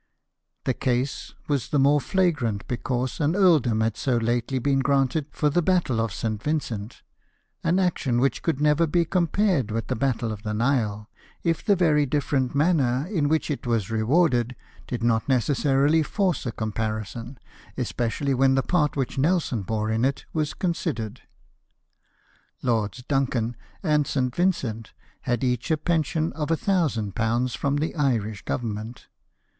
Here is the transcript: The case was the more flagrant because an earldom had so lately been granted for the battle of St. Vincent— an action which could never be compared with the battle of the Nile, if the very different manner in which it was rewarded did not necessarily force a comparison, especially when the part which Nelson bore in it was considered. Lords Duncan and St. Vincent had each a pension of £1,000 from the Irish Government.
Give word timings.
The 0.63 0.73
case 0.73 1.35
was 1.47 1.69
the 1.69 1.77
more 1.77 2.01
flagrant 2.01 2.67
because 2.67 3.19
an 3.19 3.35
earldom 3.35 3.81
had 3.81 3.95
so 3.95 4.17
lately 4.17 4.57
been 4.57 4.79
granted 4.79 5.27
for 5.29 5.47
the 5.51 5.61
battle 5.61 6.01
of 6.01 6.11
St. 6.11 6.41
Vincent— 6.41 7.03
an 7.63 7.77
action 7.77 8.19
which 8.19 8.41
could 8.41 8.59
never 8.59 8.87
be 8.87 9.05
compared 9.05 9.69
with 9.69 9.89
the 9.89 9.95
battle 9.95 10.31
of 10.31 10.41
the 10.41 10.55
Nile, 10.55 11.07
if 11.43 11.63
the 11.63 11.75
very 11.75 12.07
different 12.07 12.55
manner 12.55 13.05
in 13.11 13.29
which 13.29 13.51
it 13.51 13.67
was 13.67 13.91
rewarded 13.91 14.55
did 14.87 15.03
not 15.03 15.29
necessarily 15.29 16.01
force 16.01 16.47
a 16.47 16.51
comparison, 16.51 17.37
especially 17.77 18.33
when 18.33 18.55
the 18.55 18.63
part 18.63 18.95
which 18.95 19.19
Nelson 19.19 19.61
bore 19.61 19.91
in 19.91 20.03
it 20.03 20.25
was 20.33 20.55
considered. 20.55 21.21
Lords 22.63 23.03
Duncan 23.07 23.55
and 23.83 24.07
St. 24.07 24.35
Vincent 24.35 24.93
had 25.29 25.43
each 25.43 25.69
a 25.69 25.77
pension 25.77 26.33
of 26.33 26.47
£1,000 26.47 27.55
from 27.55 27.75
the 27.75 27.93
Irish 27.95 28.41
Government. 28.45 29.05